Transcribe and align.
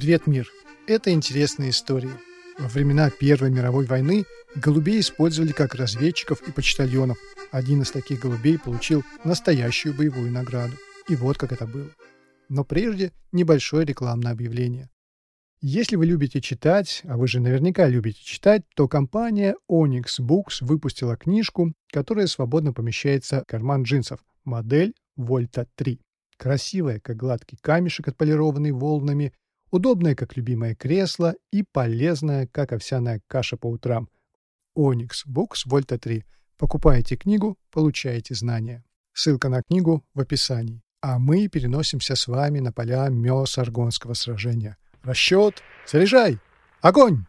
Привет, 0.00 0.26
мир! 0.26 0.48
Это 0.86 1.12
интересные 1.12 1.68
истории. 1.68 2.08
Во 2.58 2.68
времена 2.68 3.10
Первой 3.10 3.50
мировой 3.50 3.84
войны 3.84 4.24
голубей 4.56 5.00
использовали 5.00 5.52
как 5.52 5.74
разведчиков 5.74 6.40
и 6.48 6.52
почтальонов. 6.52 7.18
Один 7.50 7.82
из 7.82 7.90
таких 7.90 8.20
голубей 8.20 8.58
получил 8.58 9.04
настоящую 9.24 9.94
боевую 9.94 10.32
награду. 10.32 10.72
И 11.10 11.16
вот 11.16 11.36
как 11.36 11.52
это 11.52 11.66
было. 11.66 11.90
Но 12.48 12.64
прежде 12.64 13.12
небольшое 13.30 13.84
рекламное 13.84 14.32
объявление. 14.32 14.88
Если 15.60 15.96
вы 15.96 16.06
любите 16.06 16.40
читать, 16.40 17.02
а 17.04 17.18
вы 17.18 17.28
же 17.28 17.38
наверняка 17.38 17.86
любите 17.86 18.24
читать, 18.24 18.62
то 18.74 18.88
компания 18.88 19.54
Onyx 19.70 20.18
Books 20.18 20.62
выпустила 20.62 21.18
книжку, 21.18 21.74
которая 21.92 22.26
свободно 22.26 22.72
помещается 22.72 23.42
в 23.42 23.50
карман 23.50 23.82
джинсов. 23.82 24.20
Модель 24.44 24.94
Volta 25.18 25.68
3. 25.74 26.00
Красивая, 26.38 27.00
как 27.00 27.18
гладкий 27.18 27.58
камешек, 27.60 28.08
отполированный 28.08 28.72
волнами, 28.72 29.34
удобная, 29.70 30.14
как 30.14 30.36
любимое 30.36 30.74
кресло 30.74 31.34
и 31.52 31.62
полезная, 31.62 32.46
как 32.46 32.72
овсяная 32.72 33.20
каша 33.26 33.56
по 33.56 33.66
утрам. 33.66 34.08
Onyx 34.76 35.26
Books 35.28 35.66
Volta 35.68 35.98
3. 35.98 36.24
Покупаете 36.58 37.16
книгу, 37.16 37.58
получаете 37.70 38.34
знания. 38.34 38.84
Ссылка 39.12 39.48
на 39.48 39.62
книгу 39.62 40.04
в 40.14 40.20
описании. 40.20 40.82
А 41.00 41.18
мы 41.18 41.48
переносимся 41.48 42.14
с 42.14 42.26
вами 42.28 42.60
на 42.60 42.72
поля 42.72 43.08
Мёс-Аргонского 43.08 44.14
сражения– 44.14 44.76
Расчет. 45.02 45.62
Заряжай. 45.86 46.38
Огонь! 46.82 47.24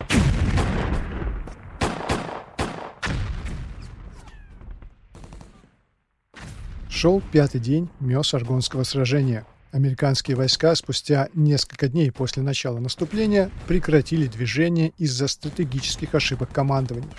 Шел 6.89 7.21
пятый 7.31 7.61
день 7.61 7.89
Мёс-Аргонского 7.99 8.83
сражения. 8.83 9.45
Американские 9.71 10.35
войска 10.35 10.75
спустя 10.75 11.29
несколько 11.33 11.87
дней 11.87 12.11
после 12.11 12.43
начала 12.43 12.79
наступления 12.79 13.49
прекратили 13.67 14.27
движение 14.27 14.91
из-за 14.97 15.29
стратегических 15.29 16.13
ошибок 16.13 16.51
командования. 16.51 17.09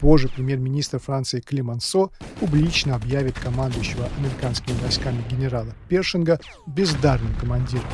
Позже 0.00 0.28
премьер-министр 0.28 0.98
Франции 0.98 1.40
Климансо 1.40 2.10
публично 2.40 2.96
объявит 2.96 3.38
командующего 3.38 4.06
американскими 4.18 4.76
войсками 4.80 5.24
генерала 5.30 5.74
Першинга 5.88 6.38
бездарным 6.66 7.34
командиром. 7.36 7.88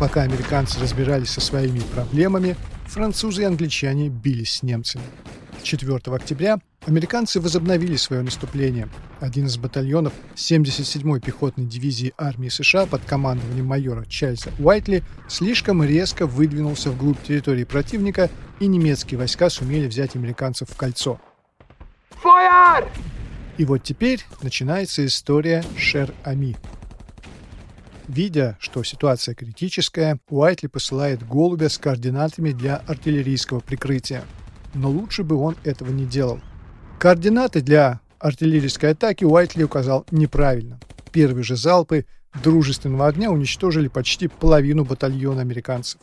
Пока 0.00 0.22
американцы 0.22 0.80
разбирались 0.80 1.30
со 1.30 1.40
своими 1.40 1.80
проблемами, 1.94 2.56
французы 2.86 3.42
и 3.42 3.44
англичане 3.44 4.08
бились 4.08 4.54
с 4.54 4.62
немцами. 4.64 5.04
4 5.62 5.96
октября 6.06 6.58
американцы 6.86 7.40
возобновили 7.40 7.96
свое 7.96 8.22
наступление. 8.22 8.88
Один 9.20 9.46
из 9.46 9.56
батальонов 9.58 10.12
77-й 10.34 11.20
пехотной 11.20 11.66
дивизии 11.66 12.14
армии 12.16 12.48
США 12.48 12.86
под 12.86 13.04
командованием 13.04 13.66
майора 13.66 14.04
Чарльза 14.06 14.50
Уайтли 14.58 15.02
слишком 15.28 15.82
резко 15.82 16.26
выдвинулся 16.26 16.90
вглубь 16.90 17.22
территории 17.22 17.64
противника, 17.64 18.30
и 18.60 18.66
немецкие 18.66 19.18
войска 19.18 19.50
сумели 19.50 19.86
взять 19.86 20.16
американцев 20.16 20.68
в 20.70 20.76
кольцо. 20.76 21.20
Fire! 22.22 22.88
И 23.58 23.64
вот 23.64 23.82
теперь 23.82 24.24
начинается 24.42 25.04
история 25.04 25.64
Шер-Ами. 25.76 26.56
Видя, 28.08 28.56
что 28.58 28.82
ситуация 28.82 29.34
критическая, 29.34 30.18
Уайтли 30.28 30.66
посылает 30.66 31.26
голубя 31.26 31.68
с 31.68 31.78
координатами 31.78 32.50
для 32.52 32.76
артиллерийского 32.76 33.60
прикрытия. 33.60 34.24
Но 34.74 34.90
лучше 34.90 35.22
бы 35.22 35.36
он 35.36 35.56
этого 35.62 35.90
не 35.90 36.06
делал. 36.06 36.40
Координаты 37.00 37.62
для 37.62 38.00
артиллерийской 38.18 38.90
атаки 38.90 39.24
Уайтли 39.24 39.62
указал 39.62 40.04
неправильно. 40.10 40.78
Первые 41.12 41.44
же 41.44 41.56
залпы 41.56 42.04
дружественного 42.44 43.06
огня 43.06 43.30
уничтожили 43.30 43.88
почти 43.88 44.28
половину 44.28 44.84
батальона 44.84 45.40
американцев. 45.40 45.98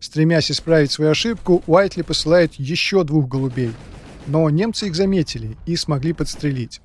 Стремясь 0.00 0.50
исправить 0.50 0.90
свою 0.90 1.10
ошибку, 1.10 1.62
Уайтли 1.66 2.00
посылает 2.00 2.54
еще 2.54 3.04
двух 3.04 3.28
голубей. 3.28 3.72
Но 4.26 4.48
немцы 4.48 4.86
их 4.86 4.94
заметили 4.94 5.58
и 5.66 5.76
смогли 5.76 6.14
подстрелить. 6.14 6.80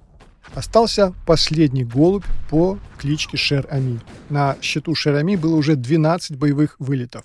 Остался 0.54 1.14
последний 1.26 1.86
голубь 1.86 2.26
по 2.50 2.78
кличке 2.98 3.38
Шер-Ами. 3.38 4.02
На 4.28 4.58
счету 4.62 4.96
Шер-Ами 4.96 5.38
было 5.38 5.56
уже 5.56 5.78
12 5.78 6.36
боевых 6.36 6.76
вылетов. 6.78 7.24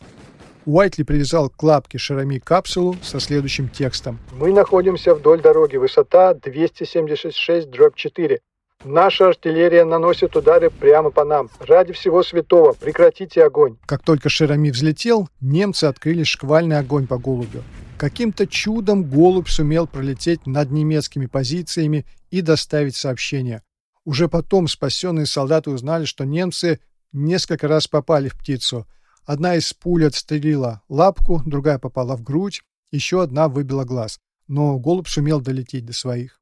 Уайтли 0.67 1.03
привязал 1.03 1.51
к 1.51 1.63
лапке 1.63 1.99
Шерами 1.99 2.39
капсулу 2.39 2.97
со 3.03 3.21
следующим 3.21 3.69
текстом. 3.69 4.19
«Мы 4.33 4.53
находимся 4.53 5.15
вдоль 5.15 5.41
дороги. 5.41 5.77
Высота 5.77 6.35
276 6.35 7.71
дробь 7.71 7.97
4. 7.97 8.41
Наша 8.85 9.29
артиллерия 9.29 9.85
наносит 9.85 10.37
удары 10.37 10.71
прямо 10.71 11.11
по 11.11 11.25
нам. 11.25 11.49
Ради 11.61 11.93
всего 11.93 12.23
святого, 12.23 12.73
прекратите 12.73 13.43
огонь. 13.43 13.77
Как 13.87 14.03
только 14.03 14.29
Шерами 14.29 14.71
взлетел, 14.71 15.29
немцы 15.41 15.85
открыли 15.85 16.23
шквальный 16.23 16.79
огонь 16.79 17.07
по 17.07 17.19
голубю. 17.19 17.63
Каким-то 17.97 18.47
чудом 18.47 19.05
голубь 19.05 19.49
сумел 19.49 19.87
пролететь 19.87 20.47
над 20.47 20.71
немецкими 20.71 21.27
позициями 21.27 22.05
и 22.31 22.43
доставить 22.43 22.97
сообщение. 22.97 23.63
Уже 24.05 24.29
потом 24.29 24.69
спасенные 24.69 25.25
солдаты 25.25 25.71
узнали, 25.71 26.05
что 26.05 26.25
немцы 26.25 26.81
несколько 27.13 27.69
раз 27.69 27.87
попали 27.87 28.29
в 28.29 28.35
птицу. 28.35 28.87
Одна 29.25 29.57
из 29.57 29.73
пуль 29.73 30.07
отстрелила 30.07 30.83
лапку, 30.89 31.43
другая 31.47 31.79
попала 31.79 32.17
в 32.17 32.23
грудь, 32.23 32.63
еще 32.93 33.23
одна 33.23 33.49
выбила 33.49 33.85
глаз. 33.85 34.19
Но 34.47 34.79
голубь 34.79 35.09
сумел 35.09 35.41
долететь 35.41 35.87
до 35.87 35.95
своих. 35.95 36.41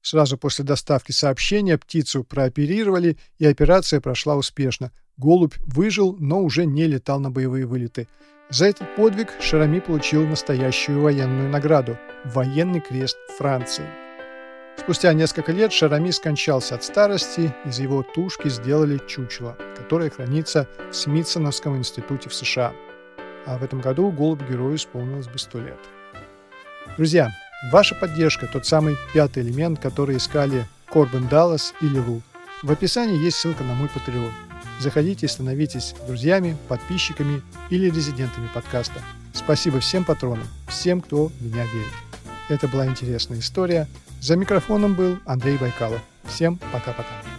Сразу 0.00 0.38
после 0.38 0.64
доставки 0.64 1.12
сообщения 1.12 1.76
птицу 1.76 2.24
прооперировали, 2.24 3.18
и 3.38 3.44
операция 3.44 4.00
прошла 4.00 4.36
успешно. 4.36 4.92
Голубь 5.16 5.56
выжил, 5.66 6.16
но 6.18 6.40
уже 6.40 6.64
не 6.64 6.86
летал 6.86 7.20
на 7.20 7.30
боевые 7.30 7.66
вылеты. 7.66 8.08
За 8.48 8.66
этот 8.66 8.94
подвиг 8.94 9.34
Шарами 9.40 9.80
получил 9.80 10.26
настоящую 10.26 11.02
военную 11.02 11.50
награду– 11.50 11.98
военный 12.24 12.80
крест 12.80 13.16
Франции. 13.36 14.05
Спустя 14.78 15.12
несколько 15.12 15.52
лет 15.52 15.72
Шарами 15.72 16.10
скончался 16.10 16.76
от 16.76 16.84
старости, 16.84 17.54
из 17.64 17.78
его 17.78 18.02
тушки 18.02 18.48
сделали 18.48 19.00
чучело, 19.06 19.56
которое 19.76 20.10
хранится 20.10 20.68
в 20.90 20.94
Смитсоновском 20.94 21.76
институте 21.76 22.28
в 22.28 22.34
США. 22.34 22.72
А 23.46 23.58
в 23.58 23.64
этом 23.64 23.80
году 23.80 24.10
голубь-герою 24.10 24.76
исполнилось 24.76 25.28
бы 25.28 25.38
сто 25.38 25.58
лет. 25.58 25.78
Друзья, 26.96 27.30
ваша 27.72 27.94
поддержка– 27.94 28.46
тот 28.52 28.66
самый 28.66 28.96
пятый 29.12 29.42
элемент, 29.42 29.80
который 29.80 30.16
искали 30.16 30.66
Корбен 30.88 31.26
Даллас 31.28 31.74
или 31.80 31.98
Лу. 31.98 32.22
В 32.62 32.70
описании 32.70 33.22
есть 33.22 33.38
ссылка 33.38 33.64
на 33.64 33.74
мой 33.74 33.88
Patreon– 33.88 34.30
Заходите 34.78 35.24
и 35.24 35.28
становитесь 35.28 35.94
друзьями, 36.06 36.56
подписчиками 36.68 37.42
или 37.70 37.88
резидентами 37.88 38.48
подкаста. 38.52 39.00
Спасибо 39.32 39.80
всем 39.80 40.04
патронам, 40.04 40.46
всем, 40.68 41.00
кто 41.00 41.26
в 41.26 41.42
меня 41.42 41.64
верит. 41.64 41.92
Это 42.48 42.68
была 42.68 42.86
интересная 42.86 43.38
история. 43.38 43.88
За 44.26 44.34
микрофоном 44.34 44.94
был 44.94 45.18
Андрей 45.24 45.56
Байкалов. 45.56 46.00
Всем 46.24 46.58
пока-пока. 46.72 47.35